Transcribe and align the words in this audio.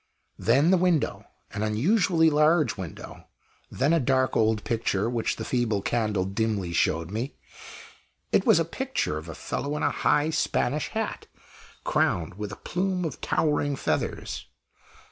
Then 0.39 0.71
the 0.71 0.79
window 0.79 1.25
an 1.51 1.61
unusually 1.61 2.31
large 2.31 2.75
window. 2.75 3.25
Then 3.69 3.93
a 3.93 3.99
dark 3.99 4.35
old 4.35 4.63
picture, 4.63 5.07
which 5.07 5.35
the 5.35 5.45
feeble 5.45 5.83
candle 5.83 6.25
dimly 6.25 6.73
showed 6.73 7.11
me. 7.11 7.35
It 8.31 8.43
was 8.43 8.57
a 8.59 8.65
picture 8.65 9.19
of 9.19 9.29
a 9.29 9.35
fellow 9.35 9.77
in 9.77 9.83
a 9.83 9.91
high 9.91 10.31
Spanish 10.31 10.87
hat, 10.87 11.27
crowned 11.83 12.33
with 12.33 12.51
a 12.51 12.55
plume 12.55 13.05
of 13.05 13.21
towering 13.21 13.75
feathers. 13.75 14.47